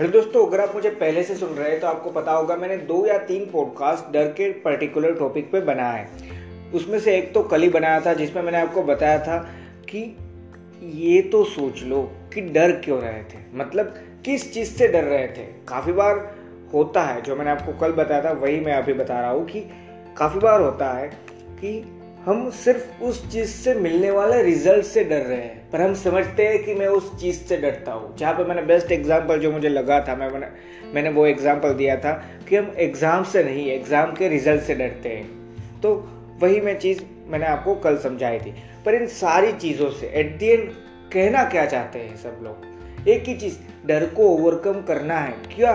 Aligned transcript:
Hello 0.00 0.12
दोस्तों, 0.12 0.46
अगर 0.46 0.60
आप 0.60 0.74
मुझे 0.74 0.90
पहले 0.90 1.22
से 1.22 1.34
सुन 1.34 1.48
रहे 1.48 1.70
हैं 1.70 1.80
तो 1.80 1.86
आपको 1.86 2.10
पता 2.10 2.32
होगा 2.32 2.56
मैंने 2.56 2.76
दो 2.76 3.06
या 3.06 3.18
तीन 3.18 3.44
पॉडकास्ट 3.50 4.12
डर 4.12 4.26
के 4.26 4.50
पर्टिकुलर 4.52 5.14
टॉपिक 5.14 5.50
पे 5.52 5.60
बनाया 5.60 5.92
है। 5.92 6.08
उसमें 6.74 6.98
से 7.00 7.16
एक 7.18 7.32
तो 7.34 7.42
कल 7.42 7.62
ही 7.62 7.68
बनाया 7.68 8.00
था, 8.00 8.14
जिसमें 8.14 8.42
मैंने 8.42 8.58
आपको 8.58 8.82
बताया 8.82 9.18
था 9.18 9.38
कि 9.90 10.16
ये 10.82 11.20
तो 11.22 11.44
सोच 11.44 11.82
लो 11.82 12.02
कि 12.34 12.40
डर 12.40 12.72
क्यों 12.72 13.00
रहे 13.00 13.22
थे। 13.22 13.42
मतलब 13.54 13.94
किस 14.24 14.54
चीज़ 14.54 14.68
से 14.68 14.88
डर 14.88 15.04
रहे 15.04 15.28
थे? 15.28 15.46
काफ़ी 15.68 15.92
बार 15.92 16.36
होता 16.74 17.02
है, 17.02 17.22
जो 17.22 17.36
मैंने 17.36 17.50
आपको 17.50 17.72
कल 17.72 17.92
बताया 17.92 18.24
था, 18.24 18.32
वही 18.32 18.60
मैं 18.60 18.72
अभी 18.72 18.92
बता 18.92 19.20
रहा 19.20 19.30
हूँ 19.30 19.46
कि 19.46 19.60
काफ़ी 20.16 20.40
बार 20.40 20.60
होता 20.60 20.92
है 20.92 21.08
कि 21.50 21.99
हम 22.24 22.50
सिर्फ़ 22.50 23.02
उस 23.02 23.20
चीज़ 23.32 23.50
से 23.50 23.74
मिलने 23.74 24.10
वाले 24.10 24.42
रिज़ल्ट 24.42 24.84
से 24.84 25.04
डर 25.04 25.20
रहे 25.20 25.36
हैं। 25.36 25.70
पर 25.70 25.80
हम 25.80 25.94
समझते 25.94 26.46
हैं 26.46 26.62
कि 26.64 26.74
मैं 26.74 26.86
उस 26.86 27.10
चीज़ 27.20 27.36
से 27.38 27.56
डरता 27.56 27.92
हूँ। 27.92 28.16
जहाँ 28.16 28.32
पे 28.34 28.44
मैंने 28.44 28.62
बेस्ट 28.62 28.92
एग्ज़ाम्पल 28.92 29.38
जो 29.40 29.52
मुझे 29.52 29.68
लगा 29.68 30.00
था, 30.00 30.16
मैं 30.16 30.28
मैंने 30.30 30.46
मैंने 30.94 31.10
वो 31.10 31.26
एग्ज़ाम्पल 31.26 31.72
दिया 31.74 31.96
था 31.96 32.12
कि 32.48 32.56
हम 32.56 32.72
एग्ज़ाम 32.78 33.24
से 33.24 33.44
नहीं 33.44 33.66
एग्ज़ाम 33.70 34.12
के 34.12 34.28
रिज़ल्ट 34.28 34.62
से 34.62 34.74
डरते 34.74 35.08
हैं। 35.08 35.80
तो 35.80 35.94
वही 36.40 36.60
मैं 36.60 36.78
चीज़ 36.78 37.02
मैंने 37.28 37.46
आपको 37.46 37.74
कल 37.74 37.96
समझाई 37.96 38.38
थी। 38.38 38.54
पर 38.86 38.94
इन 38.94 39.06
सारी 39.06 39.52
चीज़ों 39.52 39.90
से 39.90 40.06
एट 40.06 40.36
दी 40.38 40.46
एंड 40.46 40.68
कहना 41.12 41.44
क्या 41.44 41.64
चाहते 41.66 41.98
हैं 41.98 42.16
सब 42.16 42.40
लोग? 42.42 43.08
एक 43.08 43.24
ही 43.24 43.36
चीज़, 43.36 43.56
डर 43.86 44.06
को 44.06 44.28
ओवरकम 44.28 44.82
करना 44.82 45.18
है। 45.18 45.32
क्या? 45.56 45.72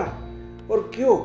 और 0.70 0.90
क्यों? 0.94 1.18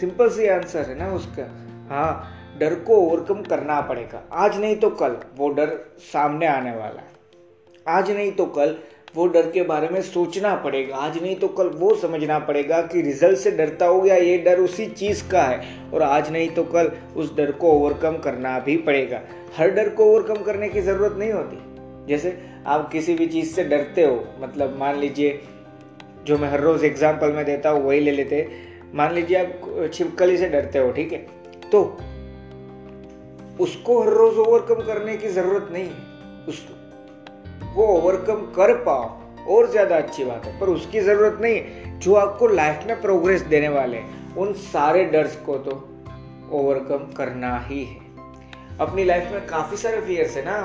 सिंपल 0.00 0.30
सी 0.30 0.46
आंसर 0.46 0.88
है 0.88 0.98
ना 0.98 1.12
उसका। 1.12 1.42
हाँ 1.90 2.32
डर 2.58 2.74
को 2.76 2.96
ओवरकम 2.96 3.42
करना 3.42 3.80
पड़ेगा। 3.80 4.22
आज 4.34 4.58
नहीं 4.60 4.76
तो 4.76 4.90
कल 4.92 5.16
वो 5.36 5.48
डर 5.50 5.78
सामने 6.02 6.46
आने 6.46 6.70
वाला 6.70 7.00
है। 7.00 7.14
आज 7.86 8.10
नहीं 8.10 8.30
तो 8.32 8.46
कल 8.48 8.76
वो 9.16 9.26
डर 9.26 9.50
के 9.50 9.62
बारे 9.62 9.88
में 9.88 10.00
सोचना 10.02 10.54
पड़ेगा। 10.56 10.96
आज 10.96 11.20
नहीं 11.22 11.34
तो 11.36 11.48
कल 11.48 11.68
वो 11.76 11.94
समझना 11.94 12.38
पड़ेगा 12.38 12.80
कि 12.82 13.02
रिज़ल्ट 13.02 13.38
से 13.38 13.50
डरता 13.50 13.86
हो 13.86 14.00
गया 14.00 14.16
ये 14.16 14.36
डर 14.38 14.60
उसी 14.60 14.86
चीज़ 14.88 15.22
का 15.30 15.42
है। 15.42 15.90
और 15.90 16.02
आज 16.02 16.30
नहीं 16.32 16.48
तो 16.48 16.64
कल 16.64 16.90
उस 17.16 17.34
डर 17.36 17.52
को 17.52 17.72
ओवरकम 17.72 18.16
करना 18.18 18.58
भी 18.58 18.76
पड़ेगा। 18.78 19.20
हर 19.56 19.70
डर 19.70 19.88
को 19.88 20.04
ओवरकम 20.06 20.42
करने 20.44 20.68
की 20.68 20.80
ज़रूरत 20.80 21.16
नहीं 21.18 21.32
होती। 21.32 22.06
जैसे 22.06 22.36
आप 22.66 22.88
किसी 22.92 23.14
भी 23.14 23.26
चीज़ 23.26 23.54
से 23.54 23.64
डरते 23.64 24.04
हो 24.04 24.24
मतलब 24.40 24.76
मान 24.78 24.98
लीजिए 24.98 25.40
जो 26.24 26.38
मैं 26.38 26.50
हर 26.50 26.60
रोज़ 26.60 26.84
एग्ज़ाम्पल 26.86 27.32
में 27.32 27.44
देता 27.44 27.70
हूँ, 27.70 27.82
वही 27.82 28.00
ले 28.00 28.12
लेते 28.12 28.48
मान 28.94 29.14
लीजिए 29.14 29.36
आप 29.36 29.90
छिपकली 29.94 30.36
से 30.36 30.48
डरते 30.48 30.78
हो, 30.78 30.90
ठीक 30.92 31.12
है? 31.12 31.18
तो 31.72 31.98
उसको 33.60 34.00
हर 34.02 34.12
रोज 34.12 34.38
ओवरकम 34.38 34.82
करने 34.86 35.16
की 35.16 35.28
ज़रूरत 35.30 35.68
नहीं 35.72 35.84
है 35.84 36.44
उस 36.48 36.66
वो 37.74 37.86
ओवरकम 37.88 38.40
कर 38.56 38.72
पाओ, 38.82 39.04
और 39.48 39.70
ज़्यादा 39.70 39.96
अच्छी 39.96 40.24
बात 40.24 40.44
है, 40.44 40.58
पर 40.60 40.68
उसकी 40.68 41.00
ज़रूरत 41.00 41.38
नहीं 41.40 41.54
है। 41.54 41.98
जो 41.98 42.14
आपको 42.14 42.46
लाइफ 42.48 42.84
में 42.86 43.00
प्रोग्रेस 43.02 43.42
देने 43.44 43.68
वाले 43.68 43.96
हैं, 43.96 44.34
उन 44.36 44.52
सारे 44.64 45.04
डर्स 45.04 45.36
को 45.46 45.56
तो 45.58 45.70
ओवरकम 46.52 47.12
करना 47.16 47.58
ही 47.60 47.82
है। 47.84 48.04
अपनी 48.80 49.04
लाइफ 49.04 49.30
में 49.32 49.46
काफ़ी 49.46 49.76
सारे 49.76 50.00
फियर्स 50.00 50.36
है 50.36 50.44
ना। 50.44 50.58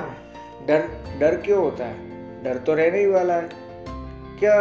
डर 0.66 0.88
डर 1.20 1.36
क्यों 1.36 1.58
होता 1.58 1.84
है? 1.84 2.42
डर 2.44 2.58
तो 2.58 2.74
रहने 2.74 2.98
ही 2.98 3.06
वाला 3.06 3.34
है। 3.34 3.48
क्या 4.40 4.56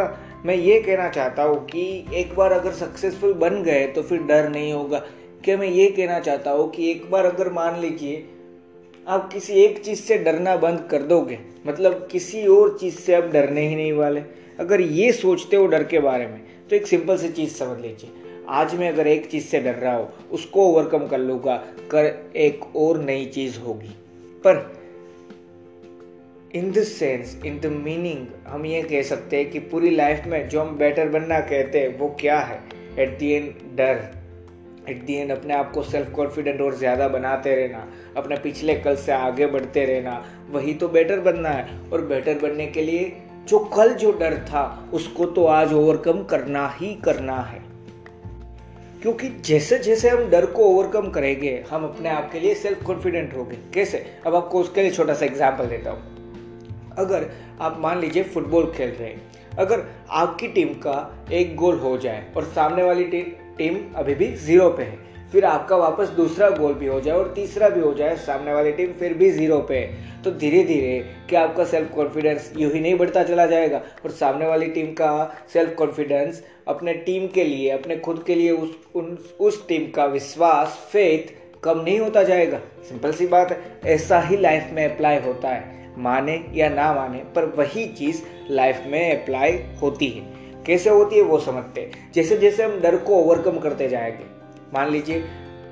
मैं 0.46 0.56
ये 0.56 0.80
कहना 0.81 1.08
चाहता 1.09 1.44
हूँ 1.44 1.66
कि 1.66 1.84
एक 2.14 2.36
बार 2.36 2.52
अगर 2.52 2.72
सक्सेसफुल 2.75 3.34
बन 3.34 3.62
गए 3.64 3.86
तो 3.88 4.02
फिर 4.03 4.24
डर 4.24 4.50
नहीं 4.50 4.72
होगा। 4.74 5.02
क्या 5.46 5.56
मैं 5.57 5.68
ये 5.68 5.88
कहना 5.88 6.19
चाहता 6.19 6.52
हूँ 6.52 6.69
कि 6.72 6.90
एक 6.91 7.09
बार 7.12 7.25
अगर 7.25 7.50
मान 7.52 7.79
लीजिए, 7.81 8.24
आप 9.07 9.31
किसी 9.34 9.53
एक 9.53 9.79
चीज़ 9.84 10.00
से 10.00 10.18
डरना 10.18 10.56
बंद 10.56 10.88
कर 10.91 11.02
दोगे 11.02 11.38
मतलब 11.68 12.07
किसी 12.12 12.46
और 12.47 12.78
चीज़ 12.81 12.96
से 12.96 13.13
आप 13.16 13.24
डरने 13.24 13.68
ही 13.68 13.75
नहीं 13.75 13.94
वाले। 13.94 14.22
अगर 14.59 14.81
ये 14.81 15.12
सोचते 15.12 15.56
हो 15.56 15.66
डर 15.68 15.84
के 15.84 16.00
बारे 16.00 16.28
में 16.28 16.41
तो 16.69 16.75
एक 16.75 16.88
सिंपल 16.88 17.18
सी 17.18 17.29
चीज़ 17.29 17.53
समझ 17.53 17.79
लीजिए। 17.79 18.12
आज 18.50 18.75
मैं 18.75 18.90
अगर 18.90 19.07
एक 19.07 19.25
चीज़ 19.25 19.46
से 19.46 19.59
डर 19.59 19.75
रहा 19.75 19.96
हूँ, 19.96 20.09
उसको 20.31 20.68
ओवरकम 20.68 21.07
कर 21.07 21.19
लूँगा, 21.19 21.58
कर 21.91 22.31
एक 22.35 22.75
और 22.75 23.02
नई 23.02 23.25
चीज़ 23.25 23.59
होगी। 23.59 23.96
पर 24.46 24.63
in 26.56 26.72
the 26.72 26.84
sense 26.84 27.38
in 27.46 27.59
the 27.59 27.66
meaning 27.84 28.25
हम 28.47 28.66
ये 28.66 28.81
कह 28.84 29.02
सकते 29.03 29.38
हैं 29.38 29.52
कि 29.52 29.59
पूरी 29.59 29.90
लाइफ 29.90 30.23
में 30.28 30.50
जो 30.50 30.62
हम 30.62 30.78
बेटर 30.78 31.09
बनना 31.09 31.40
कहते 31.41 31.79
हैं, 31.79 31.97
वो 32.00 32.16
क्या 32.19 32.40
है? 32.40 32.63
एट 33.00 33.19
दी 33.19 33.31
एंड 33.31 33.53
डर। 33.75 34.21
एट 34.90 35.03
दी 35.03 35.16
एंड 35.16 35.31
अपने 35.31 35.53
आप 35.53 35.72
को 35.72 35.84
सेल्फ 35.84 36.12
कॉन्फिडेंट 36.12 36.62
और 36.62 36.75
ज़्यादा 36.75 37.08
बनाते 37.08 37.56
रहना, 37.56 37.88
अपने 38.18 38.36
पिछले 38.36 38.75
कल 38.75 38.96
से 38.96 39.12
आगे 39.12 39.46
बढ़ते 39.46 39.86
रहना, 39.86 40.24
वही 40.50 40.74
तो 40.74 40.88
बेटर 40.88 41.19
बनना 41.19 41.50
है। 41.50 41.80
और 41.94 42.02
बेटर 42.02 42.40
बनने 42.40 42.68
के 42.68 42.81
लिए 42.81 43.12
जो 43.47 43.59
कल 43.59 43.94
जो 43.94 44.12
डर 44.12 44.38
था, 44.38 44.90
उसको 44.94 45.25
तो 45.25 45.46
आज 45.46 45.74
ओवरकम 45.74 46.24
करना 46.24 46.68
ही 46.78 46.94
करना 46.96 47.38
है। 47.41 47.59
क्योंकि 49.02 49.30
जैसे 49.46 49.78
जैसे 49.80 50.09
हम 50.09 50.30
डर 50.30 50.46
को 50.46 50.64
ओवरकम 50.64 51.09
करेंगे, 51.09 51.64
हम 51.72 51.84
अपने 51.84 52.09
आप 52.09 52.31
के 52.31 52.40
लिए 52.40 52.56
सेल्फ 52.56 52.84
कॉन्फिडेंट 52.84 53.34
होंगे। 53.34 53.58
कैसे? 53.74 54.06
अब 54.25 54.36
आपको 54.36 54.59
उसके 54.59 54.81
लिए 54.81 54.91
छोटा 54.91 55.14
सा 55.14 55.25
एग्ज़ाम्पल 55.25 55.68
देता 55.68 55.91
हूँ। 55.91 56.96
अगर 56.97 57.30
आप 57.62 57.78
मान 57.80 58.00
लीजिए 58.00 58.24
फुटबॉल 58.24 58.72
खेल 58.75 58.90
रहे 58.90 59.09
हैं, 59.09 59.22
अगर 59.59 59.84
आपकी 60.09 60.47
टीम 60.47 60.68
का 60.68 61.28
एक 61.31 61.56
गोल 61.56 61.80
हो 61.80 61.97
जाए 61.97 62.25
और 62.38 62.44
सामने 62.44 62.84
वाली 62.84 63.03
टीम 63.03 63.31
टीम 63.61 63.77
अभी 63.95 64.16
भी 64.16 64.27
ज़ीरो 64.27 64.69
पे 64.69 64.83
है। 64.83 65.09
फिर 65.31 65.45
आपका 65.45 65.75
वापस 65.77 66.07
दूसरा 66.09 66.49
गोल 66.49 66.73
भी 66.73 66.88
हो 66.88 66.99
जाए 67.01 67.17
और 67.17 67.31
तीसरा 67.35 67.69
भी 67.69 67.79
हो 67.81 67.94
जाए, 67.94 68.16
सामने 68.16 68.53
वाली 68.53 68.72
टीम 68.72 68.91
फिर 68.91 69.13
भी 69.13 69.29
ज़ीरो 69.31 69.59
पे 69.59 69.77
है। 69.77 70.23
तो 70.23 70.31
धीरे 70.31 70.63
धीरे 70.63 70.99
क्या 71.29 71.41
आपका 71.41 71.63
सेल्फ 71.63 71.94
कॉन्फिडेंस 71.95 72.51
यूँ 72.57 72.72
ही 72.72 72.79
नहीं 72.79 72.95
बढ़ता 72.95 73.23
चला 73.23 73.45
जाएगा 73.45 73.77
और 73.77 74.11
सामने 74.11 74.45
वाली 74.45 74.67
टीम 74.67 74.88
का 74.88 75.35
सेल्फ 75.53 75.75
कॉन्फिडेंस 75.75 76.44
अपने 76.67 76.94
टीम 76.94 77.27
के 77.27 77.44
लिए, 77.44 77.69
अपने 77.69 77.97
खुद 77.97 78.23
के 78.27 78.35
लिए 78.35 78.51
उस, 78.51 78.77
उन, 78.95 79.17
उस 79.39 79.67
टीम 79.67 79.91
का 79.91 80.05
विश्वास 80.05 80.89
फेथ 80.91 81.33
कम 81.63 81.79
नहीं 81.79 81.99
होता 81.99 82.23
जाएगा। 82.23 82.59
सिंपल 82.89 83.11
सी 83.11 83.28
बात 83.28 83.51
है, 83.51 83.59
ऐसा 83.85 84.19
ही 84.19 84.38
लाइफ 84.38 84.69
में 84.73 84.85
अप्लाई 84.85 85.19
होता 85.19 85.49
है। 85.49 85.93
माने 85.97 86.43
या 86.53 86.69
ना 86.69 86.93
माने, 86.93 87.17
पर 87.17 87.45
वही 87.45 87.85
चीज़ 87.85 88.22
लाइफ 88.49 88.83
में 88.88 89.22
अप्लाई 89.22 89.59
होती 89.81 90.07
है। 90.07 90.41
कैसे 90.66 90.89
होती 90.89 91.16
है 91.16 91.22
वो 91.22 91.39
समझते 91.39 91.81
हैं। 91.81 92.11
जैसे 92.13 92.38
जैसे 92.38 92.63
हम 92.63 92.79
डर 92.79 92.97
को 92.97 93.16
ओवरकम 93.16 93.59
करते 93.59 93.89
जाएँगे, 93.89 94.25
मान 94.73 94.91
लीजिए, 94.91 95.23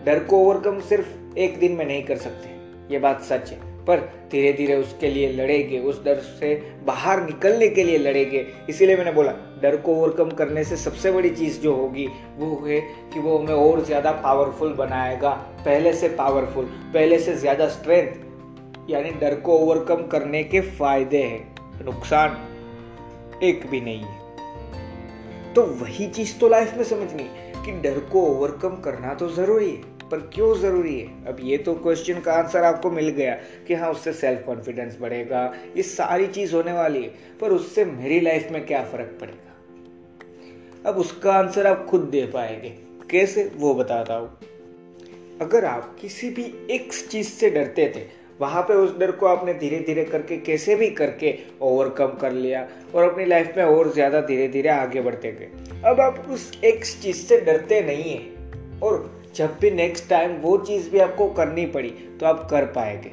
डर 0.05 0.19
को 0.19 0.37
ओवरकम 0.39 0.79
सिर्फ़ 0.79 1.37
एक 1.37 1.59
दिन 1.59 1.71
में 1.71 1.85
नहीं 1.85 2.03
कर 2.03 2.17
सकते, 2.17 2.49
ये 2.93 2.99
बात 2.99 3.21
सच 3.21 3.51
है। 3.51 3.67
पर 3.85 3.99
धीरे 4.31 4.51
धीरे 4.53 4.75
उसके 4.75 5.07
लिए 5.07 5.31
लड़ेंगे, 5.33 5.79
उस 5.79 6.03
डर 6.05 6.15
से 6.15 6.53
बाहर 6.85 7.23
निकलने 7.23 7.67
के 7.67 7.83
लिए 7.83 7.97
लड़ेंगे। 7.97 8.45
इसीलिए 8.69 8.97
मैंने 8.97 9.11
बोला, 9.11 9.31
डर 9.61 9.77
को 9.77 9.95
ओवरकम 9.95 10.29
करने 10.31 10.63
से 10.63 10.77
सबसे 10.77 11.11
बड़ी 11.11 11.29
चीज़ 11.29 11.59
जो 11.59 11.73
होगी 11.75 12.07
वो 12.37 12.55
है 12.65 12.79
कि 13.13 13.19
वो 13.19 13.37
हमें 13.37 13.53
और 13.53 13.83
ज़्यादा 13.85 14.11
पावरफुल 14.13 14.73
बनाएगा, 14.73 15.29
पहले 15.65 15.93
से 15.93 16.09
पावरफुल 16.09 16.65
पहले 16.93 17.19
से 17.19 17.35
ज़्यादा 17.35 17.67
स्ट्रेंथ 17.69 18.89
यानी 18.89 19.09
डर 19.11 19.35
को 19.35 19.57
ओवरकम 19.57 20.05
करने 20.07 20.43
के 20.43 20.61
फ़ायदे 20.61 21.23
हैं, 21.23 21.85
नुकसान 21.85 22.37
एक 23.43 23.67
भी 23.71 23.81
नहीं 23.81 24.03
है। 24.03 24.18
तो 25.55 25.61
वही 25.61 26.07
चीज़ 26.07 26.39
तो 26.39 26.49
लाइफ 26.49 26.73
में 26.77 26.83
समझनी 26.83 27.23
कि 27.65 27.71
डर 27.71 27.99
को 27.99 28.21
ओवरकम 28.21 28.75
करना 28.75 29.13
तो 29.13 29.29
ज़रूरी 29.29 29.69
है, 29.69 30.09
पर 30.09 30.19
क्यों 30.33 30.57
ज़रूरी 30.59 30.99
है? 30.99 31.25
अब 31.25 31.37
ये 31.39 31.57
तो 31.57 31.73
क्वेश्चन 31.73 32.19
का 32.19 32.33
आंसर 32.33 32.63
आपको 32.63 32.91
मिल 32.91 33.09
गया 33.09 33.33
कि 33.67 33.73
हाँ 33.73 33.91
उससे 33.91 34.13
सेल्फ 34.13 34.45
कॉन्फिडेंस 34.45 34.97
बढ़ेगा, 35.01 35.53
ये 35.77 35.83
सारी 35.83 36.27
चीज़ 36.27 36.55
होने 36.55 36.73
वाली 36.73 37.03
है, 37.03 37.13
पर 37.41 37.51
उससे 37.51 37.85
मेरी 37.85 38.19
लाइफ 38.19 38.47
में 38.51 38.65
क्या 38.65 38.83
फ़र्क 38.83 39.17
पड़ेगा? 39.21 40.89
अब 40.89 40.97
उसका 40.97 41.33
आंसर 41.33 41.67
आप 41.67 41.85
खुद 41.85 42.01
दे 42.01 42.25
पाएँगे। 42.25 42.69
कैसे? 43.11 43.51
वो 43.55 43.73
बताता 43.73 44.15
हूँ। 44.15 44.37
अगर 45.41 45.65
आप 45.65 45.95
किसी 46.01 46.29
भी 46.29 46.53
एक 46.71 46.93
चीज़ 47.09 47.27
से 47.27 47.49
डरते 47.49 47.93
थे 47.95 48.18
वहाँ 48.39 48.61
पे 48.61 48.73
उस 48.73 48.97
डर 48.99 49.11
को 49.11 49.25
आपने 49.25 49.53
धीरे 49.53 49.79
धीरे 49.79 50.03
करके, 50.05 50.37
कैसे 50.37 50.75
भी 50.75 50.89
करके 50.91 51.37
ओवरकम 51.61 52.17
कर 52.21 52.31
लिया 52.31 52.67
और 52.95 53.03
अपनी 53.03 53.25
लाइफ 53.25 53.53
में 53.57 53.63
और 53.63 53.91
ज़्यादा 53.93 54.21
धीरे 54.21 54.47
धीरे 54.47 54.69
आगे 54.69 55.01
बढ़ते 55.01 55.31
गए। 55.31 55.81
अब 55.85 55.99
आप 56.01 56.25
उस 56.29 56.51
एक 56.63 56.85
चीज़ 57.01 57.17
से 57.17 57.39
डरते 57.41 57.81
नहीं 57.81 58.11
हैं 58.11 58.79
और 58.79 59.11
जब 59.35 59.57
भी 59.61 59.71
नेक्स्ट 59.71 60.09
टाइम 60.09 60.35
वो 60.41 60.57
चीज़ 60.59 60.89
भी 60.89 60.99
आपको 60.99 61.27
करनी 61.33 61.65
पड़ी 61.67 61.89
तो 62.19 62.25
आप 62.25 62.47
कर 62.51 62.65
पाएँगे। 62.71 63.09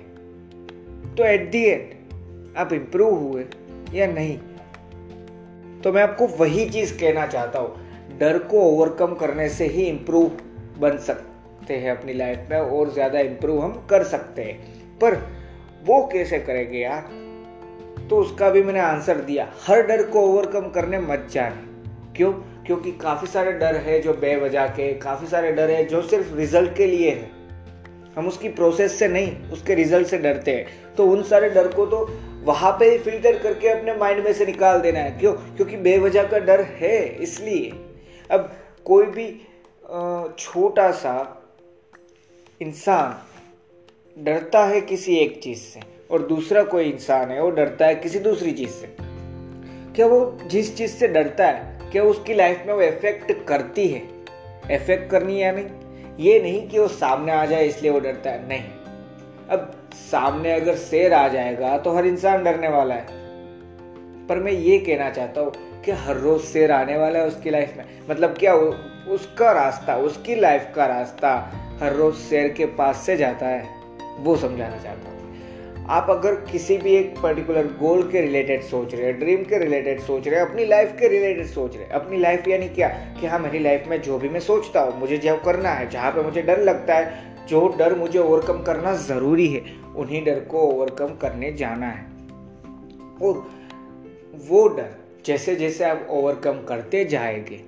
तो 1.16 1.24
एट 1.24 1.50
दी 1.50 1.64
एंड 1.64 2.56
आप 2.58 2.72
इम्प्रूव 2.72 3.18
हुए 3.18 3.44
या 3.94 4.06
नहीं 4.08 4.36
तो 5.82 5.92
मैं 5.92 6.02
आपको 6.02 6.26
वही 6.36 6.68
चीज़ 6.70 6.98
कहना 7.00 7.26
चाहता 7.26 7.58
हूँ। 7.58 8.18
डर 8.18 8.38
को 8.40 8.60
ओवरकम 8.62 9.14
करने 9.14 9.48
से 9.48 9.66
ही 9.66 9.82
इम्प्रूव 9.82 10.30
बन 10.80 10.96
सकते 10.98 11.76
हैं 11.76 11.90
अपनी 11.90 12.12
लाइफ 12.12 12.48
में 12.50 12.58
और 12.58 12.92
ज़्यादा 12.92 13.20
इम्प्रूव 13.20 13.62
हम 13.62 13.72
कर 13.90 14.04
सकते 14.04 14.42
हैं। 14.42 14.75
पर 15.00 15.14
वो 15.84 16.02
कैसे 16.12 16.38
करेंगे 16.38 16.78
यार? 16.78 17.08
तो 18.10 18.16
उसका 18.16 18.50
भी 18.50 18.62
मैंने 18.62 18.80
आंसर 18.80 19.16
दिया। 19.16 19.52
हर 19.66 19.82
डर 19.82 20.02
को 20.02 20.20
ओवरकम 20.20 20.68
करने 20.70 20.98
मत 20.98 21.28
जाने। 21.32 22.14
क्यों? 22.16 22.32
क्योंकि 22.66 22.92
काफ़ी 22.92 23.26
सारे 23.26 23.52
डर 23.52 23.76
है 23.76 24.00
जो 24.00 24.12
बेवजह 24.12 24.66
के, 24.66 24.92
काफ़ी 24.94 25.26
सारे 25.26 25.52
डर 25.52 25.70
है 25.70 25.84
जो 25.84 26.02
सिर्फ़ 26.02 26.34
रिज़ल्ट 26.34 26.76
के 26.76 26.86
लिए 26.86 27.10
है। 27.10 27.30
हम 28.16 28.28
उसकी 28.28 28.48
प्रोसेस 28.48 28.98
से 28.98 29.08
नहीं, 29.08 29.50
उसके 29.50 29.74
रिज़ल्ट 29.74 30.08
से 30.08 30.18
डरते 30.18 30.50
हैं। 30.50 30.94
तो 30.94 31.06
उन 31.06 31.22
सारे 31.22 31.50
डर 31.50 31.68
को 31.68 31.86
तो 31.86 31.98
वहाँ 32.44 32.72
पे 32.72 32.90
ही 32.90 32.98
फ़िल्टर 32.98 33.38
करके 33.38 33.68
अपने 33.68 33.94
माइंड 33.94 34.24
में 34.24 34.32
से 34.32 34.46
निकाल 34.46 34.80
देना 34.80 34.98
है। 34.98 35.10
क्यों? 35.10 35.32
क्योंकि 35.32 35.76
बेवजह 35.76 36.22
का 36.22 36.38
डर 36.38 36.60
है 36.60 37.06
इसलिए। 37.22 37.72
अब 38.30 38.52
कोई 38.84 39.06
भी 39.06 39.28
छोटा 40.38 40.90
सा 40.90 41.42
इंसान 42.60 43.35
डरता 44.16 44.64
है 44.64 44.80
किसी 44.80 45.16
एक 45.16 45.40
चीज़ 45.42 45.58
से 45.58 45.80
और 46.10 46.22
दूसरा 46.22 46.62
कोई 46.62 46.84
इंसान 46.84 47.30
है, 47.30 47.42
वो 47.42 47.50
डरता 47.50 47.86
है 47.86 47.94
किसी 47.94 48.18
दूसरी 48.18 48.52
चीज़ 48.52 48.70
से। 48.70 48.86
क्या 49.96 50.06
वो 50.06 50.38
जिस 50.46 50.76
चीज़ 50.76 50.90
से 50.90 51.08
डरता 51.08 51.46
है, 51.46 51.90
क्या 51.92 52.04
उसकी 52.04 52.34
लाइफ 52.34 52.62
में 52.66 52.72
वो 52.74 52.82
इफ़ेक्ट 52.82 53.44
करती 53.48 53.86
है? 53.88 54.02
इफ़ेक्ट 54.72 55.10
करनी 55.10 55.42
या 55.42 55.52
नहीं 55.52 56.16
ये 56.18 56.40
नहीं 56.42 56.68
कि 56.68 56.78
वो 56.78 56.88
सामने 56.88 57.32
आ 57.32 57.44
जाए 57.46 57.66
इसलिए 57.66 57.90
वो 57.90 58.00
डरता 58.00 58.30
है, 58.30 58.48
नहीं। 58.48 58.62
अब 59.50 59.90
सामने 59.94 60.52
अगर 60.52 60.76
शेर 60.76 61.14
आ 61.14 61.28
जाएगा 61.28 61.76
तो 61.78 61.96
हर 61.96 62.06
इंसान 62.06 62.44
डरने 62.44 62.68
वाला 62.68 62.94
है। 62.94 63.06
पर 64.26 64.38
मैं 64.38 64.52
ये 64.52 64.78
कहना 64.78 65.10
चाहता 65.10 65.40
हूँ 65.40 65.82
कि 65.84 65.92
हर 65.92 66.16
रोज 66.16 66.40
शेर 66.42 66.72
आने 66.72 66.96
वाला 66.96 67.18
है 67.18 67.26
उसकी 67.26 67.50
लाइफ 67.50 67.76
में। 67.76 67.84
मतलब 68.10 68.36
क्या 68.38 68.54
उसका 68.54 69.52
रास्ता, 69.52 69.96
उसकी 69.96 70.34
लाइफ 70.34 70.72
का 70.76 70.86
रास्ता 70.86 71.38
हर 71.82 71.92
रोज 71.92 72.14
शेर 72.14 72.52
के 72.52 72.66
पास 72.66 73.06
से 73.06 73.16
जाता 73.16 73.46
है? 73.46 73.75
वो 74.18 74.36
समझाना 74.36 74.76
चाहता 74.76 75.10
हूँ। 75.10 75.16
आप 75.88 76.06
अगर 76.10 76.34
किसी 76.34 76.78
भी 76.78 76.94
एक 76.94 77.14
पर्टिकुलर 77.22 77.66
गोल 77.66 78.10
के 78.10 78.20
रिलेटेड 78.20 78.62
सोच 78.62 78.94
रहे 78.94 79.06
हैं 79.06 79.18
ड्रीम 79.18 79.42
के 79.42 79.58
रिलेटेड 79.58 80.00
सोच 80.00 80.28
रहे 80.28 80.40
हैं, 80.40 80.46
अपनी 80.46 80.64
लाइफ 80.64 80.96
के 80.98 81.08
रिलेटेड 81.08 81.46
सोच 81.46 81.74
रहे 81.74 81.84
हैं, 81.84 81.90
अपनी 81.90 82.18
लाइफ 82.18 82.48
यानी 82.48 82.68
क्या? 82.68 82.88
कि 82.88 83.26
हाँ 83.26 83.38
मेरी 83.38 83.58
लाइफ 83.58 83.84
में 83.88 84.02
जो 84.02 84.18
भी 84.18 84.28
मैं 84.28 84.40
सोचता 84.40 84.80
हूँ, 84.80 85.00
मुझे 85.00 85.16
जो 85.16 85.36
करना 85.36 85.68
है, 85.68 85.90
जहाँ 85.90 86.12
पे 86.12 86.22
मुझे 86.22 86.42
डर 86.42 86.62
लगता 86.62 86.94
है, 86.94 87.36
जो 87.48 87.74
डर 87.78 87.94
मुझे 87.94 88.18
ओवरकम 88.18 88.62
करना 88.62 88.94
ज़रूरी 88.94 89.46
है, 89.46 89.62
उन्हीं 89.96 90.24
डर 90.24 90.40
को 90.40 90.58
ओवरकम 90.58 91.06
करने 91.06 91.52
जाना 91.52 91.86
है। 91.86 92.06
और 93.22 93.50
वो 94.48 94.68
डर 94.68 94.90
जैसे 95.26 95.56
जैसे 95.56 95.84
आप 95.84 96.06
ओवरकम 96.10 96.52
करते 96.52 97.04
जाएँगे, 97.04 97.60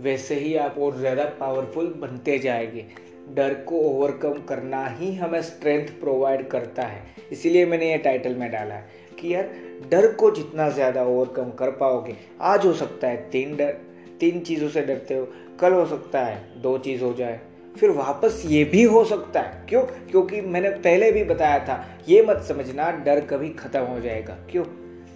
वैसे 0.00 0.34
ही 0.34 0.56
आप 0.56 0.78
और 0.78 0.98
ज़्यादा 0.98 1.24
पावरफुल 1.24 1.86
बनते 1.86 2.38
जाएँगे। 2.38 3.03
डर 3.28 3.54
को 3.54 3.80
ओवरकम 3.80 4.40
करना 4.48 4.86
ही 4.88 5.14
हमें 5.14 5.40
स्ट्रेंथ 5.42 5.88
प्रोवाइड 6.00 6.46
करता 6.48 6.82
है। 6.82 7.02
इसीलिए 7.32 7.66
मैंने 7.66 7.90
ये 7.90 7.98
टाइटल 7.98 8.34
में 8.34 8.50
डाला 8.50 8.74
है 8.74 9.02
कि 9.20 9.34
यार, 9.34 9.48
डर 9.90 10.12
को 10.12 10.30
जितना 10.30 10.68
ज़्यादा 10.70 11.04
ओवरकम 11.04 11.50
कर 11.50 11.70
पाओगे, 11.70 12.16
आज 12.40 12.66
हो 12.66 12.72
सकता 12.72 13.08
है 13.08 13.16
तीन 13.30 13.56
डर, 13.56 13.72
तीन 14.20 14.40
चीज़ों 14.40 14.68
से 14.68 14.82
डरते 14.82 15.14
हो, 15.14 15.26
कल 15.60 15.72
हो 15.72 15.86
सकता 15.86 16.20
है 16.20 16.62
दो 16.62 16.76
चीज़ 16.78 17.02
हो 17.04 17.12
जाए, 17.12 17.40
फिर 17.76 17.90
वापस 17.90 18.42
ये 18.46 18.64
भी 18.64 18.82
हो 18.82 19.04
सकता 19.04 19.40
है। 19.40 19.66
क्यों? 19.68 19.82
क्योंकि 20.10 20.40
मैंने 20.40 20.70
पहले 20.70 21.10
भी 21.12 21.24
बताया 21.24 21.58
था, 21.58 21.84
ये 22.08 22.22
मत 22.22 22.42
समझना, 22.42 22.90
डर 23.04 23.20
कभी 23.20 23.48
ख़त्म 23.50 23.80
हो 23.80 24.00
जाएगा। 24.00 24.38
क्यों? 24.50 24.64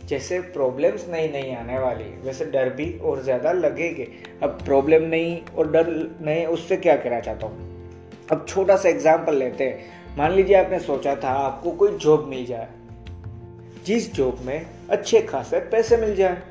जैसे 0.06 0.40
प्रॉब्लम्स 0.42 1.08
नहीं 1.08 1.32
नहीं 1.32 1.54
आने 1.56 1.78
वाली 1.78 2.04
वैसे 2.24 2.44
डर 2.44 2.68
भी 2.70 2.92
और 2.98 3.22
ज़्यादा 3.22 3.52
लगेंगे। 3.52 4.08
अब 4.42 4.58
प्रॉब्लम 4.64 5.02
नहीं 5.02 5.40
और 5.48 5.70
डर 5.72 5.86
नहीं 6.20 6.46
उससे 6.46 6.76
क्या 6.76 6.96
कहना 6.96 7.20
चाहता 7.20 7.46
हूँ? 7.46 7.66
अब 8.32 8.44
छोटा 8.48 8.76
सा 8.76 8.88
एग्ज़ाम्पल 8.88 9.36
लेते 9.36 9.64
हैं। 9.64 10.16
मान 10.18 10.32
लीजिए 10.32 10.56
आपने 10.56 10.78
सोचा 10.80 11.14
था 11.14 11.30
आपको 11.38 11.70
कोई 11.72 11.96
जॉब 11.96 12.26
मिल 12.28 12.44
जाए, 12.46 12.68
जिस 13.86 14.12
जॉब 14.14 14.40
में 14.44 14.66
अच्छे 14.90 15.20
खासे 15.22 15.60
पैसे 15.70 15.96
मिल 15.96 16.14
जाए। 16.16 16.42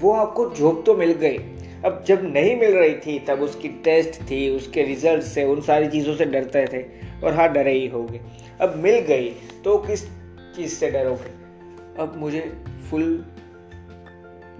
वो 0.00 0.12
आपको 0.12 0.48
जॉब 0.50 0.82
तो 0.86 0.94
मिल 0.94 1.12
गई। 1.14 1.38
अब 1.84 2.04
जब 2.08 2.22
नहीं 2.24 2.56
मिल 2.56 2.74
रही 2.74 2.94
थी, 2.96 3.18
तब 3.18 3.40
उसकी 3.40 3.68
टेस्ट 3.84 4.20
थी, 4.22 4.48
उसके 4.50 4.82
रिज़ल्ट 4.82 5.22
से, 5.22 5.44
उन 5.44 5.60
सारी 5.60 5.88
चीज़ों 5.88 6.14
से 6.14 6.24
डरते 6.24 6.64
थे। 6.66 6.82
और 7.16 7.34
हाँ 7.34 7.52
डरे 7.52 7.72
ही 7.72 7.86
होगे। 7.86 8.20
अब 8.60 8.74
मिल 8.76 8.98
गई 9.00 9.28
तो 9.64 9.76
किस 9.78 10.04
चीज़ 10.56 10.74
से 10.74 10.90
डरोगे? 10.90 11.30
अब 11.98 12.14
मुझे 12.16 12.40
फुल 12.90 13.24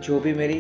जो 0.01 0.19
भी 0.21 0.33
मेरी 0.35 0.59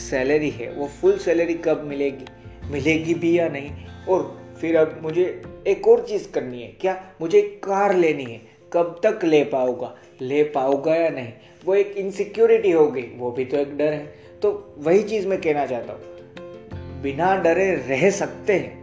सैलरी 0.00 0.50
है, 0.50 0.70
वो 0.72 0.86
फुल 0.90 1.16
सैलरी 1.18 1.54
कब 1.54 1.82
मिलेगी? 1.84 2.24
मिलेगी 2.70 3.14
भी 3.14 3.38
या 3.38 3.48
नहीं? 3.48 3.70
और 4.08 4.22
फिर 4.60 4.76
अब 4.76 5.00
मुझे 5.02 5.42
एक 5.66 5.88
और 5.88 6.06
चीज़ 6.08 6.32
करनी 6.32 6.62
है। 6.62 6.68
क्या 6.68 7.04
मुझे 7.20 7.42
कार 7.42 7.96
लेनी 7.96 8.24
है? 8.24 8.40
कब 8.72 9.00
तक 9.06 9.24
ले 9.24 9.44
पाऊँगा? 9.44 9.96
ले 10.20 10.42
पाऊँगा 10.42 10.94
या 10.94 11.10
नहीं? 11.10 11.32
वो 11.64 11.74
एक 11.74 11.94
इनसिक्योरिटी 11.96 12.70
हो 12.70 12.86
गई। 12.86 13.02
वो 13.02 13.30
भी 13.30 13.44
तो 13.44 13.56
एक 13.56 13.76
डर 13.76 13.92
है। 13.92 14.14
तो 14.42 14.74
वही 14.78 15.02
चीज़ 15.02 15.28
मैं 15.28 15.40
कहना 15.40 15.66
चाहता 15.66 15.92
हूँ। 15.92 16.00
बिना 17.02 17.36
डरे 17.36 17.74
रह 17.74 18.10
सकते 18.10 18.52
हैं। 18.52 18.78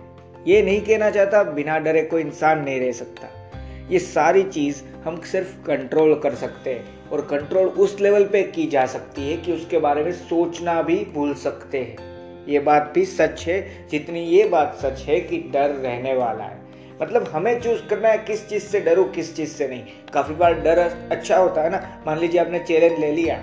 ये 0.48 0.62
नहीं 0.62 0.82
कहना 0.82 1.10
चाहता, 1.10 1.44
बिना 1.44 1.80
डरे 1.80 2.02
कोई 2.02 2.22
इंसान 2.22 2.64
नहीं 2.64 2.80
रह 2.80 2.92
सकता। 2.92 3.52
ये 3.90 4.00
सारी 4.00 4.44
चीज़ 4.44 4.84
हम 5.04 5.22
सिर्फ़ 5.22 5.66
कंट्रोल 5.66 6.20
कर 6.20 6.36
सकते 6.36 6.70
हैं 6.70 7.10
और 7.10 7.22
कंट्रोल 7.22 7.68
उस 7.68 8.02
लेवल 8.02 8.24
पे 8.24 8.44
की 8.44 8.68
जा 8.68 8.86
सकती 8.86 9.32
है 9.32 9.38
कि 9.38 9.54
उसके 9.54 9.78
बारे 9.78 10.04
में 10.04 10.12
सोचना 10.12 10.82
भी 10.82 11.08
भूल 11.14 11.34
सकते 11.34 11.78
हैं। 11.78 12.15
ये 12.48 12.60
बात 12.60 12.92
भी 12.96 13.06
सच 13.06 13.44
है, 13.48 13.88
जितनी 13.90 14.20
ये 14.22 14.44
बात 14.50 14.78
सच 14.82 15.02
है 15.08 15.20
कि 15.22 15.38
डर 15.54 15.70
रहने 15.72 16.14
वाला 16.16 16.44
है। 16.44 16.64
मतलब 17.02 17.28
हमें 17.28 17.60
चूज़ 17.62 17.82
करना 17.90 18.10
है 18.10 18.18
किस 18.20 18.48
चीज़ 18.50 18.64
से 18.64 18.80
डरो, 18.80 19.04
किस 19.06 19.36
चीज़ 19.36 19.50
से 19.50 19.68
नहीं। 19.68 20.12
काफ़ी 20.14 20.36
बार 20.36 20.54
डर 20.62 20.80
अच्छा 21.12 21.38
होता 21.38 21.62
है 21.62 21.70
ना, 21.70 22.02
मान 22.08 22.20
लीजिए 22.20 22.42
आपने 22.42 22.60
चैलेंज 22.62 23.00
ले 23.00 23.12
लिया 23.12 23.36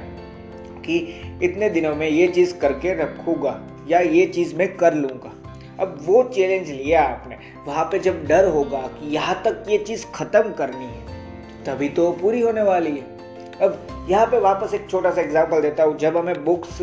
कि 0.81 0.99
इतने 1.43 1.69
दिनों 1.71 1.95
में 1.97 2.09
ये 2.09 2.29
चीज़ 2.29 2.57
करके 2.59 2.95
रखूँगा 2.95 3.61
या 3.89 4.01
ये 4.01 4.27
चीज़ 4.29 4.55
मैं 4.57 4.77
कर 4.77 4.95
लूँगा। 4.95 5.33
अब 5.81 5.97
वो 6.03 6.23
चैलेंज 6.25 6.71
लिया 6.71 7.03
आपने, 7.03 7.37
वहाँ 7.67 7.85
पे 7.85 7.99
जब 7.99 8.25
डर 8.27 8.45
होगा 8.47 8.81
कि 8.91 9.15
यहाँ 9.15 9.41
तक 9.45 9.65
ये 9.69 9.79
चीज़ 9.81 10.07
ख़त्म 10.15 10.53
करनी 10.53 10.85
है, 10.85 11.65
तभी 11.65 11.89
तो 11.91 12.11
पूरी 12.13 12.41
होने 12.41 12.63
वाली 12.63 12.91
है। 12.91 13.11
अब 13.59 14.07
यहाँ 14.11 14.27
पे 14.27 14.39
वापस 14.41 14.75
एक 14.75 14.89
छोटा 14.91 15.11
सा 15.11 15.21
एग्ज़ाम्पल 15.21 15.61
देता 15.63 15.85
हूँ, 15.85 15.97
जब 15.99 16.17
हमें 16.17 16.45
बुक्स 16.45 16.79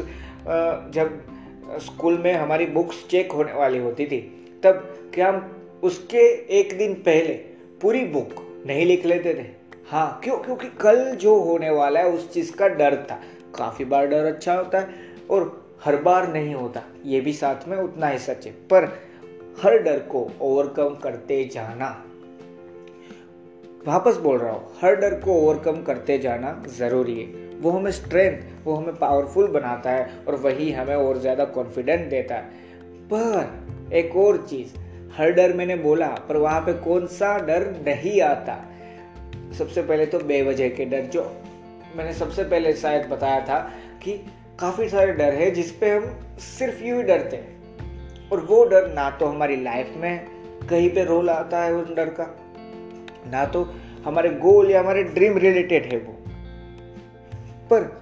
जब 0.89 1.19
स्कूल 1.77 2.17
में 2.17 2.33
हमारी 2.33 2.65
बुक्स 2.65 3.07
चेक 3.07 3.31
होने 3.31 3.53
वाली 3.53 3.77
होती 3.77 4.05
थी। 4.05 4.45
तब 4.63 4.93
क्या 5.13 5.29
हम 5.29 5.55
उसके 5.83 6.17
एक 6.59 6.77
दिन 6.77 6.93
पहले 6.93 7.33
पूरी 7.81 8.05
बुक 8.05 8.63
नहीं 8.67 8.85
लिख 8.85 9.05
लेते 9.05 9.33
थे? 9.33 9.45
हाँ 9.89 10.19
क्यों? 10.23 10.37
क्योंकि 10.37 10.67
कल 10.67 11.15
जो 11.15 11.39
होने 11.39 11.69
वाला 11.69 11.99
है, 11.99 12.05
उस 12.05 12.33
चीज़ 12.33 12.55
का 12.55 12.67
डर 12.67 12.95
था। 13.11 13.21
काफ़ी 13.55 13.85
बार 13.85 14.07
डर 14.07 14.25
अच्छा 14.25 14.53
होता 14.53 14.79
है 14.79 14.89
और 15.29 15.69
हर 15.83 15.95
बार 15.95 16.33
नहीं 16.33 16.55
होता। 16.55 16.81
ये 17.05 17.21
भी 17.21 17.33
साथ 17.33 17.67
में 17.67 17.77
उतना 17.77 18.07
ही 18.07 18.19
सच 18.19 18.45
है। 18.45 18.51
पर 18.51 18.83
हर 19.63 19.77
डर 19.77 19.99
को 19.99 20.31
ओवरकम 20.41 20.95
करते 21.03 21.49
जाना। 21.53 22.05
वापस 23.87 24.17
बोल 24.17 24.37
रहा 24.37 24.51
हूँ, 24.51 24.71
हर 24.81 24.95
डर 24.95 25.13
को 25.13 25.33
ओवरकम 25.33 25.81
करते 25.81 26.17
जाना 26.17 26.51
ज़रूरी 26.77 27.19
है। 27.19 27.25
वो 27.59 27.71
हमें 27.71 27.91
स्ट्रेंथ 27.91 28.65
वो 28.65 28.75
हमें 28.75 28.95
पावरफुल 28.95 29.47
बनाता 29.47 29.91
है 29.91 30.09
और 30.27 30.35
वही 30.35 30.71
हमें 30.71 30.95
और 30.95 31.17
ज़्यादा 31.17 31.45
कॉन्फिडेंट 31.45 32.09
देता 32.09 32.35
है। 32.35 32.41
पर 33.13 33.93
एक 33.93 34.15
और 34.15 34.37
चीज़, 34.49 34.73
हर 35.17 35.31
डर 35.31 35.53
मैंने 35.53 35.75
बोला, 35.75 36.07
पर 36.07 36.37
वहाँ 36.37 36.61
पे 36.61 36.73
कौन 36.73 37.07
सा 37.07 37.37
डर 37.37 37.67
नहीं 37.87 38.21
आता? 38.21 38.65
सबसे 39.57 39.81
पहले 39.81 40.05
तो 40.05 40.19
बेवजह 40.19 40.69
के 40.69 40.85
डर, 40.85 41.01
जो 41.01 41.23
मैंने 41.95 42.13
सबसे 42.13 42.43
पहले 42.43 42.73
शायद 42.73 43.05
बताया 43.05 43.39
था 43.45 43.59
कि 44.03 44.13
काफ़ी 44.59 44.89
सारे 44.89 45.11
डर 45.11 45.33
है 45.33 45.51
जिसपे 45.51 45.89
हम 45.89 46.19
सिर्फ़ 46.39 46.83
यूँ 46.83 46.97
ही 46.97 47.03
डरते 47.03 47.37
हैं। 47.37 48.29
और 48.29 48.39
वो 48.39 48.63
डर 48.65 48.93
ना 48.93 49.09
तो 49.09 49.25
हमारी 49.25 49.63
लाइफ 49.63 49.93
में 49.97 50.25
कहीं 50.69 50.89
पे 50.89 51.03
रोल 51.03 51.29
आता 51.29 51.63
है 51.63 51.73
उस 51.73 51.89
डर 51.95 52.09
का। 52.09 52.23
ना 53.27 53.45
तो 53.45 53.73
हमारे 54.05 54.29
गोल 54.29 54.71
या 54.71 54.79
हमारे 54.79 55.03
ड्रीम 55.03 55.37
रिलेटेड 55.37 55.85
है 55.85 55.99
वो। 55.99 56.15
पर 57.69 58.01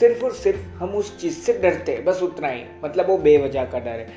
सिर्फ़ 0.00 0.24
और 0.24 0.32
सिर्फ़ 0.32 0.60
हम 0.60 0.90
उस 0.90 1.20
चीज़ 1.20 1.34
से 1.34 1.52
डरते 1.52 1.92
हैं, 1.92 2.04
बस 2.04 2.22
उतना 2.22 2.48
ही। 2.48 2.64
मतलब 2.84 3.06
वो 3.06 3.18
बेवजह 3.18 3.64
का 3.64 3.78
डर 3.78 3.90
है। 3.90 4.08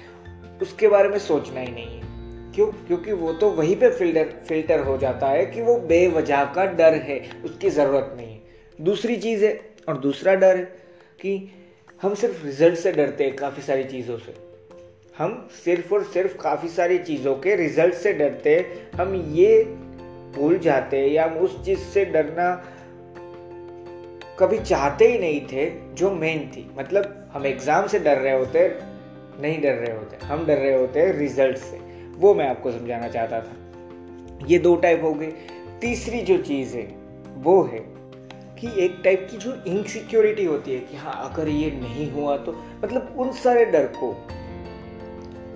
उसके 0.62 0.88
बारे 0.88 1.10
में 1.10 1.20
सोचना 1.20 1.60
ही 1.60 1.72
नहीं 1.72 2.00
है। 2.00 2.10
क्यों? 2.56 2.68
क्योंकि 2.68 3.12
वो 3.12 3.34
तो 3.34 3.50
वहीं 3.50 3.75
पे 3.75 3.89
फ़िल्टर 3.89 4.24
फ़िल्टर 4.24 4.79
हो 4.79 4.98
जाता 4.98 5.27
है 5.27 5.46
कि 5.46 5.62
वो 5.62 5.77
बेवजह 5.77 6.46
का 6.46 6.65
डर 6.65 6.94
है, 6.94 7.29
उसकी 7.46 7.70
ज़रूरत 7.70 8.13
नहीं 8.18 8.34
है। 8.34 8.41
दूसरी 8.82 9.18
चीज़ 9.18 9.46
है, 9.46 9.62
और 9.89 9.98
दूसरा 9.98 10.36
डर 10.36 10.58
है 10.58 10.63
कि 11.22 11.51
हम 12.01 12.15
सिर्फ़ 12.15 12.46
रिज़ल्ट 12.46 12.75
से 12.75 12.91
डरते 12.91 13.24
हैं 13.24 13.36
काफ़ी 13.36 13.63
सारी 13.63 13.84
चीज़ों 13.84 14.18
से। 14.18 14.50
हम 15.18 15.50
सिर्फ़ 15.65 15.94
और 15.94 16.03
सिर्फ़ 16.03 16.38
काफ़ी 16.38 16.70
सारी 16.70 16.98
चीज़ों 16.98 17.36
के 17.36 17.56
रिज़ल्ट 17.56 17.94
से 17.94 18.13
डरते 18.13 18.56
हैं। 18.56 18.91
हम 18.91 19.15
ये 19.15 19.77
भूल 20.36 20.57
जाते 20.59 20.98
हैं 20.98 21.07
या 21.07 21.25
हम 21.25 21.38
उस 21.38 21.63
चीज़ 21.65 21.79
से 21.79 22.05
डरना 22.05 22.51
कभी 24.39 24.59
चाहते 24.59 25.07
ही 25.07 25.17
नहीं 25.19 25.41
थे, 25.48 25.69
जो 25.93 26.12
मेन 26.12 26.39
थी। 26.48 26.69
मतलब 26.77 27.29
हम 27.33 27.45
एग्ज़ाम 27.45 27.88
से 27.88 28.00
डर 28.00 28.17
रहे 28.17 28.33
होते, 28.33 28.67
नहीं 29.41 29.62
डर 29.62 29.74
रहे 29.74 29.95
होते, 29.98 30.25
हम 30.25 30.45
डर 30.45 30.57
रहे 30.57 30.74
होते 30.74 31.12
रिज़ल्ट 31.12 31.57
से। 31.57 31.77
वो 32.17 32.33
मैं 32.33 32.48
आपको 32.50 32.71
समझाना 32.71 33.07
चाहता 33.07 33.39
था। 33.39 34.45
ये 34.48 34.59
दो 34.59 34.75
टाइप 34.75 35.01
हो 35.03 35.13
गए 35.13 35.31
तीसरी 35.81 36.21
जो 36.21 36.38
चीज़ 36.38 36.75
है, 36.77 36.83
वो 37.38 37.62
है 37.63 37.79
कि 38.59 38.67
एक 38.83 39.00
टाइप 39.03 39.27
की 39.31 39.38
जो 39.38 39.53
इनसिक्योरिटी 39.67 40.45
होती 40.45 40.74
है 40.74 40.79
कि 40.79 40.98
हाँ 40.98 41.29
अगर 41.29 41.50
ये 41.50 41.69
नहीं 41.71 42.12
हुआ 42.12 42.38
तो 42.38 42.51
मतलब 42.83 43.15
उन 43.19 43.31
सारे 43.33 43.65
डर 43.65 43.86
को 43.95 44.15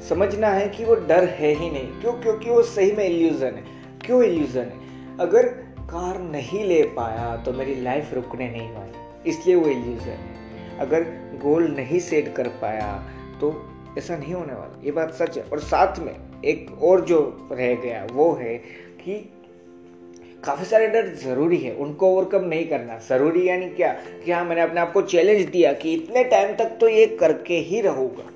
समझना 0.10 0.48
है 0.48 0.68
कि 0.70 0.86
वो 0.86 0.96
डर 0.96 1.24
है 1.30 1.54
ही 1.54 1.70
नहीं। 1.70 1.88
क्यों? 2.02 2.14
क्योंकि 2.14 2.50
वो 2.50 2.62
सही 2.64 2.92
में 2.92 3.06
इल्यूजन 3.06 3.46
है। 3.46 3.64
क्यों 4.06 4.24
इल्यूजन 4.24 4.62
है? 4.62 5.18
अगर 5.20 5.48
कार 5.90 6.20
नहीं 6.22 6.64
ले 6.66 6.82
पाया 6.84 7.36
तो 7.38 7.54
मेरी 7.54 7.76
लाइफ 7.82 8.14
रुकने 8.14 8.50
नहीं 8.50 8.72
वाली। 8.72 9.30
इसलिए 9.30 9.56
वो 9.56 9.70
इल्यूजन 9.70 10.18
है। 10.24 10.78
अगर 10.80 11.04
गोल 11.44 11.68
नहीं 11.68 12.00
सेट 12.00 12.34
कर 12.36 12.48
पाया 12.62 12.94
तो 13.42 13.52
ऐसा 13.98 14.18
नहीं 14.18 14.34
होने 14.34 14.54
वाला। 14.54 14.82
ये 14.84 14.92
बात 14.92 15.14
सच 15.14 15.38
है। 15.38 15.44
और 15.44 15.60
साथ 15.60 16.00
में 16.00 16.16
एक 16.46 16.72
और 16.82 17.02
जो 17.02 17.50
रह 17.52 17.74
गया 17.76 18.08
वो 18.12 18.32
है 18.34 18.56
कि 19.04 19.30
काफ़ी 20.44 20.66
सारे 20.66 20.88
डर 20.88 21.08
ज़रूरी 21.16 21.58
है। 21.58 21.76
उनको 21.76 22.08
ओवरकम 22.08 22.46
नहीं 22.46 22.68
करना। 22.68 22.98
ज़रूरी 23.00 23.48
यानी 23.50 23.70
क्या? 23.70 23.94
कि 24.26 24.32
हाँ 24.32 24.46
मैंने 24.46 24.62
अपने 24.62 24.82
आप 24.82 24.92
को 24.94 25.02
चैलेंज 25.02 25.46
दिया 25.46 25.74
कि 25.74 25.94
इतने 25.94 26.24
टाइम 26.24 26.56
तक 26.56 26.78
तो 26.82 26.88
ये 26.88 27.06
करके 27.20 27.58
ही 27.60 27.82
रहूँगा। 27.82 28.30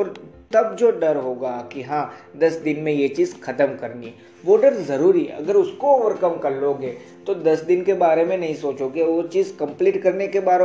और 0.00 0.25
तब 0.50 0.74
जो 0.76 0.90
डर 0.92 1.16
होगा 1.16 1.50
कि 1.72 1.82
हाँ 1.82 2.12
दस 2.36 2.56
दिन 2.58 2.80
में 2.80 2.92
ये 2.92 3.08
चीज़ 3.08 3.34
ख़त्म 3.42 3.66
करनी 3.76 4.06
है। 4.06 4.14
वो 4.44 4.56
डर 4.56 4.74
ज़रूरी 4.82 5.24
है। 5.24 5.36
अगर 5.36 5.56
उसको 5.56 5.94
ओवरकम 5.94 6.36
कर 6.38 6.52
लोगे 6.52 6.92
तो 7.26 7.34
दस 7.34 7.62
दिन 7.62 7.82
के 7.84 7.94
बारे 7.96 8.24
में 8.24 8.36
नहीं 8.38 8.54
सोचोगे। 8.54 9.02
वो 9.02 9.22
चीज़ 9.24 9.52
कंप्लीट 9.56 10.02
करने 10.02 10.28
के 10.28 10.40
बारे 10.40 10.64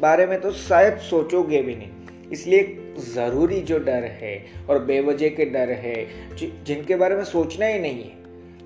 बारे 0.00 0.26
में 0.26 0.40
तो 0.40 0.50
शायद 0.52 0.98
सोचोगे 1.00 1.62
भी 1.62 1.74
नहीं। 1.76 2.30
इसलिए 2.32 2.94
ज़रूरी 3.06 3.60
जो 3.62 3.78
डर 3.80 4.04
है 4.14 4.34
और 4.70 4.84
बेवजह 4.84 5.28
के 5.28 5.44
डर 5.46 5.70
है 5.78 5.94
जिनके 6.36 6.96
बारे 6.96 7.16
में 7.16 7.24
सोचना 7.24 7.66
ही 7.66 7.78
नहीं 7.78 8.02
है, 8.02 8.20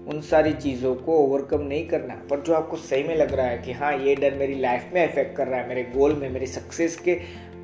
उन 0.07 0.21
सारी 0.23 0.53
चीज़ों 0.55 0.95
को 0.97 1.17
ओवरकम 1.19 1.63
नहीं 1.63 1.87
करना। 1.89 2.15
पर 2.31 2.41
जो 2.41 2.55
आपको 2.55 2.77
सही 2.79 3.03
में 3.03 3.17
लग 3.17 3.35
रहा 3.35 3.47
है 3.47 3.59
कि 3.59 3.73
हाँ 3.73 3.97
ये 3.99 4.15
डर 4.15 4.35
मेरी 4.35 4.61
लाइफ 4.61 4.91
में 4.95 5.05
इफ़ेक्ट 5.05 5.37
कर 5.37 5.47
रहा 5.47 5.61
है, 5.61 5.69
मेरे 5.69 5.83
गोल 5.95 6.15
में, 6.15 6.29
मेरी 6.31 6.47
सक्सेस 6.49 6.97
के 6.99 7.19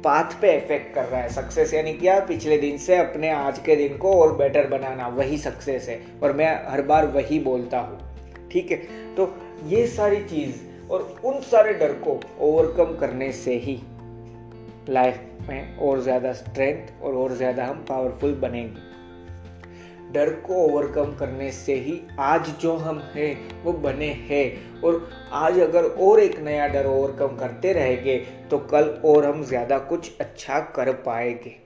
पाथ 0.05 0.41
पे 0.41 0.53
इफ़ेक्ट 0.57 0.95
कर 0.95 1.05
रहा 1.05 1.21
है 1.21 1.29
सक्सेस 1.29 1.73
यानी 1.75 1.93
क्या 1.93 2.19
पिछले 2.21 2.59
दिन 2.59 2.79
से 2.79 2.97
अपने 2.97 3.31
आज 3.31 3.59
के 3.59 3.77
दिन 3.77 3.97
को 3.97 4.13
और 4.15 4.37
बेटर 4.37 4.67
बनाना, 4.69 5.09
वही 5.09 5.39
सक्सेस 5.39 5.89
है। 5.89 6.01
और 6.23 6.33
मैं 6.33 6.49
हर 6.69 6.83
बार 6.83 7.07
वही 7.07 7.39
बोलता 7.39 7.81
हूँ, 7.81 7.99
ठीक 8.53 8.71
है? 8.71 8.77
तो 9.15 9.35
ये 9.67 9.87
सारी 9.87 10.23
चीज़ 10.25 10.91
और 10.91 11.03
उन 11.25 11.41
सारे 11.41 11.75
डर 11.75 11.93
को 11.99 12.21
ओवरकम 12.41 12.97
करने 12.97 13.31
से 13.33 13.55
ही 13.57 13.81
लाइफ 14.89 15.21
में 15.49 15.77
और 15.79 16.01
ज़्यादा 16.01 16.33
स्ट्रेंथ 16.33 17.03
और 17.03 17.15
और 17.15 17.35
ज़्यादा 17.37 17.67
हम 17.67 17.85
पावरफुल 17.89 18.35
बनेंगे। 18.35 18.91
डर 20.13 20.31
को 20.47 20.55
ओवरकम 20.57 21.15
करने 21.19 21.51
से 21.53 21.75
ही 21.75 22.01
आज 22.21 22.51
जो 22.61 22.75
हम 22.77 22.99
हैं, 23.15 23.63
वो 23.65 23.73
बने 23.73 24.11
हैं। 24.29 24.81
और 24.83 25.09
आज 25.33 25.59
अगर 25.61 25.85
और 25.85 26.21
एक 26.21 26.39
नया 26.41 26.67
डर 26.69 26.87
ओवरकम 26.89 27.37
करते 27.37 27.73
रहेंगे 27.73 28.17
तो 28.51 28.59
कल 28.71 28.89
और 29.05 29.27
हम 29.27 29.43
ज़्यादा 29.45 29.79
कुछ 29.81 30.11
अच्छा 30.21 30.59
कर 30.77 30.93
पाएँगे। 31.01 31.57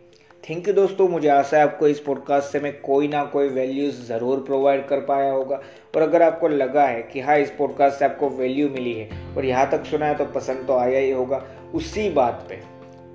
थैंक 0.44 0.68
यू 0.68 0.74
दोस्तों, 0.74 1.08
मुझे 1.08 1.28
आशा 1.28 1.56
है 1.56 1.62
आपको 1.62 1.88
इस 1.88 2.00
पॉडकास्ट 2.00 2.52
से 2.52 2.60
मैं 2.60 2.72
कोई 2.80 3.08
ना 3.08 3.24
कोई 3.26 3.48
वैल्यूज़ 3.48 4.02
ज़रूर 4.08 4.40
प्रोवाइड 4.40 4.86
कर 4.88 5.00
पाया 5.00 5.32
होगा। 5.32 5.60
और 5.94 6.02
अगर 6.02 6.22
आपको 6.22 6.48
लगा 6.48 6.84
है 6.84 7.02
कि 7.02 7.20
हाँ 7.20 7.36
इस 7.38 7.50
पॉडकास्ट 7.50 7.98
से 7.98 8.04
आपको 8.04 8.28
वैल्यू 8.30 8.68
मिली 8.68 8.92
है, 8.92 9.08
और 9.36 9.44
यहाँ 9.44 9.70
तक 9.70 9.84
सुना 9.84 10.06
है 10.06 10.14
तो 10.14 10.24
पसंद 10.32 10.66
तो 10.66 10.76
आया 10.76 10.98
ही 10.98 11.10
होगा, 11.10 11.42
उसी 11.74 12.08
बात 12.10 12.46
पे। 12.48 12.60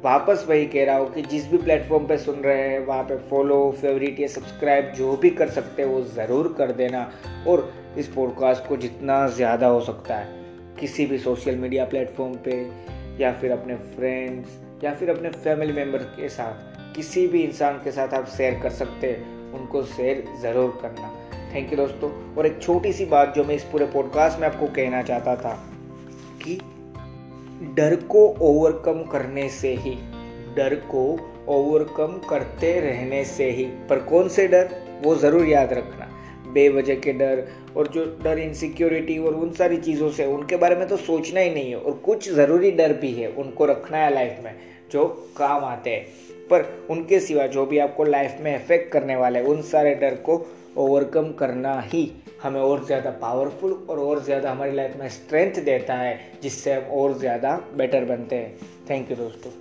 वापस 0.03 0.45
वही 0.49 0.65
कह 0.65 0.85
रहा 0.85 0.97
हूँ 0.97 1.11
कि 1.13 1.21
जिस 1.21 1.49
भी 1.51 1.57
प्लेटफॉर्म 1.57 2.05
पे 2.07 2.17
सुन 2.17 2.35
रहे 2.35 2.67
हैं, 2.69 2.79
वहाँ 2.85 3.03
पे 3.03 3.17
फॉलो 3.29 3.59
फेवरेट 3.81 4.19
या 4.19 4.27
सब्सक्राइब 4.27 4.91
जो 4.91 5.15
भी 5.17 5.29
कर 5.29 5.49
सकते 5.49 5.81
हैं, 5.81 5.89
वो 5.89 6.01
ज़रूर 6.01 6.53
कर 6.57 6.71
देना। 6.71 7.09
और 7.47 7.73
इस 7.97 8.07
पॉडकास्ट 8.07 8.67
को 8.67 8.77
जितना 8.77 9.27
ज़्यादा 9.27 9.67
हो 9.67 9.81
सकता 9.81 10.15
है, 10.15 10.27
किसी 10.79 11.05
भी 11.05 11.17
सोशल 11.17 11.55
मीडिया 11.55 11.85
प्लेटफॉर्म 11.85 12.33
पे, 12.45 12.57
या 13.19 13.31
फिर 13.31 13.51
अपने 13.51 13.75
फ्रेंड्स 13.75 14.59
या 14.83 14.93
फिर 14.93 15.09
अपने 15.09 15.29
फैमिली 15.29 15.73
मेंबर 15.73 16.03
के 16.15 16.29
साथ, 16.29 16.95
किसी 16.95 17.27
भी 17.27 17.41
इंसान 17.41 17.73
के 17.73 17.91
साथ 17.91 18.13
आप 18.13 18.27
शेयर 18.27 18.59
कर 18.59 18.69
सकते 18.69 19.07
हैं, 19.07 19.53
उनको 19.53 19.83
शेयर 19.83 20.23
ज़रूर 20.41 20.79
करना। 20.81 21.13
थैंक 21.53 21.71
यू 21.71 21.77
दोस्तों। 21.77 22.11
और 22.35 22.45
एक 22.45 22.61
छोटी 22.61 22.93
सी 22.93 23.05
बात 23.05 23.33
जो 23.35 23.43
मैं 23.43 23.55
इस 23.55 23.63
पूरे 23.63 23.85
पॉडकास्ट 23.85 24.39
में 24.39 24.47
आपको 24.47 24.67
कहना 24.67 25.01
चाहता 25.01 25.35
था 25.35 25.53
कि 26.43 26.59
डर 27.61 27.95
को 27.95 28.27
ओवरकम 28.41 29.03
करने 29.03 29.49
से 29.49 29.73
ही, 29.75 29.91
डर 30.55 30.75
को 30.75 31.03
ओवरकम 31.47 32.19
करते 32.29 32.79
रहने 32.79 33.25
से 33.25 33.49
ही। 33.51 33.63
पर 33.89 33.99
कौन 33.99 34.27
से 34.27 34.47
डर? 34.47 34.69
वो 35.03 35.15
ज़रूर 35.15 35.45
याद 35.45 35.73
रखना। 35.73 36.07
बेवजह 36.53 36.95
के 36.95 37.13
डर 37.13 37.47
और 37.77 37.87
जो 37.87 38.05
डर 38.23 38.39
इनसिक्योरिटी 38.39 39.17
और 39.17 39.35
उन 39.35 39.51
सारी 39.51 39.77
चीज़ों 39.77 40.09
से, 40.11 40.25
उनके 40.25 40.55
बारे 40.55 40.75
में 40.75 40.87
तो 40.87 40.97
सोचना 40.97 41.39
ही 41.39 41.49
नहीं 41.49 41.69
है। 41.69 41.77
और 41.77 41.93
कुछ 41.93 42.31
ज़रूरी 42.31 42.71
डर 42.71 42.93
भी 42.93 43.11
है, 43.11 43.27
उनको 43.27 43.65
रखना 43.65 43.97
है 43.97 44.13
लाइफ 44.13 44.39
में, 44.43 44.55
जो 44.91 45.07
काम 45.37 45.65
आते 45.65 45.89
हैं। 45.89 46.05
पर 46.49 46.87
उनके 46.89 47.19
सिवा 47.19 47.47
जो 47.47 47.65
भी 47.65 47.77
आपको 47.77 48.03
लाइफ 48.03 48.37
में 48.41 48.55
इफ़ेक्ट 48.55 48.91
करने 48.91 49.15
वाले 49.15 49.41
उन 49.41 49.61
सारे 49.61 49.95
डर 49.95 50.15
को 50.15 50.37
ओवरकम 50.77 51.31
करना 51.31 51.79
ही 51.81 52.11
हमें 52.43 52.61
और 52.61 52.85
ज़्यादा 52.85 53.09
पावरफुल 53.11 53.71
और 53.89 53.99
और 53.99 54.23
ज़्यादा 54.23 54.51
हमारी 54.51 54.71
लाइफ 54.71 54.95
में 54.99 55.09
स्ट्रेंथ 55.09 55.63
देता 55.63 55.93
है, 55.93 56.19
जिससे 56.43 56.73
हम 56.73 56.91
और 56.91 57.17
ज़्यादा 57.17 57.55
बेटर 57.75 58.05
बनते 58.05 58.35
हैं। 58.35 58.57
थैंक 58.89 59.11
यू 59.11 59.17
दोस्तों। 59.17 59.51